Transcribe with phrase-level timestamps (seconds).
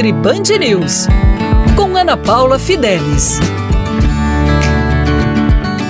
[0.00, 1.06] Nutri Band News,
[1.76, 3.38] com Ana Paula Fidelis.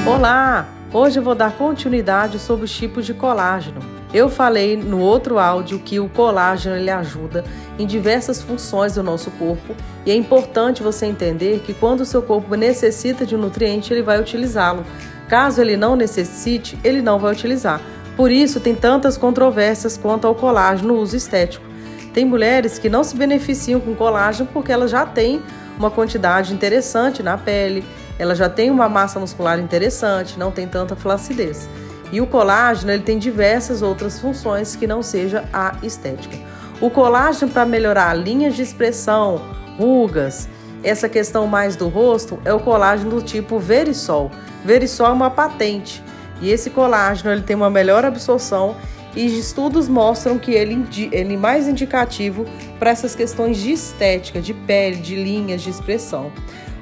[0.05, 0.67] Olá!
[0.93, 3.79] Hoje eu vou dar continuidade sobre os tipos de colágeno.
[4.13, 7.45] Eu falei no outro áudio que o colágeno ele ajuda
[7.79, 12.21] em diversas funções do nosso corpo e é importante você entender que quando o seu
[12.21, 14.85] corpo necessita de um nutriente, ele vai utilizá-lo.
[15.29, 17.81] Caso ele não necessite, ele não vai utilizar.
[18.17, 21.70] Por isso tem tantas controvérsias quanto ao colágeno no uso estético.
[22.13, 25.41] Tem mulheres que não se beneficiam com colágeno porque elas já têm
[25.79, 27.85] uma quantidade interessante na pele,
[28.19, 31.69] ela já tem uma massa muscular interessante, não tem tanta flacidez.
[32.13, 36.37] E o colágeno ele tem diversas outras funções que não seja a estética.
[36.81, 39.41] O colágeno para melhorar linhas de expressão,
[39.79, 40.49] rugas,
[40.83, 44.31] essa questão mais do rosto é o colágeno do tipo Verisol.
[44.65, 46.03] Verisol é uma patente
[46.41, 48.75] e esse colágeno ele tem uma melhor absorção
[49.15, 52.45] e estudos mostram que ele, ele é mais indicativo
[52.79, 56.31] para essas questões de estética, de pele, de linhas de expressão.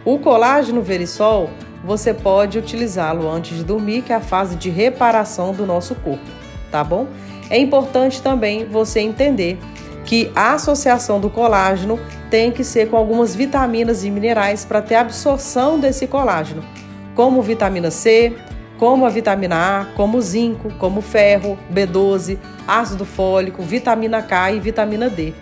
[0.05, 1.51] O colágeno verisol,
[1.85, 6.25] você pode utilizá-lo antes de dormir, que é a fase de reparação do nosso corpo,
[6.71, 7.07] tá bom?
[7.51, 9.59] É importante também você entender
[10.05, 11.99] que a associação do colágeno
[12.31, 16.63] tem que ser com algumas vitaminas e minerais para ter absorção desse colágeno,
[17.15, 18.35] como vitamina C,
[18.79, 24.53] como a vitamina A, como o zinco, como o ferro, B12, ácido fólico, vitamina K
[24.53, 25.35] e vitamina D.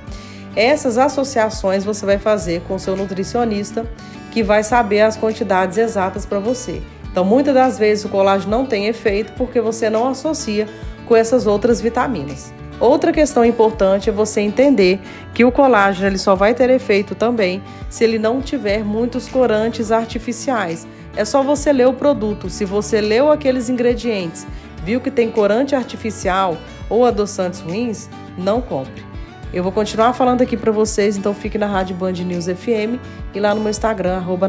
[0.57, 3.87] Essas associações você vai fazer com o seu nutricionista,
[4.33, 6.83] que vai saber as quantidades exatas para você.
[7.13, 10.67] Então, muitas das vezes o colágeno não tem efeito porque você não associa
[11.07, 12.53] com essas outras vitaminas.
[12.79, 15.01] Outra questão importante é você entender
[15.33, 19.91] que o colágeno ele só vai ter efeito também se ele não tiver muitos corantes
[19.91, 20.87] artificiais.
[21.17, 22.51] É só você ler o produto.
[22.51, 24.47] Se você leu aqueles ingredientes,
[24.85, 26.57] viu que tem corante artificial
[26.89, 29.05] ou adoçantes ruins, não compre.
[29.53, 33.01] Eu vou continuar falando aqui para vocês, então fique na Rádio Band News FM
[33.35, 34.47] e lá no meu Instagram, arroba.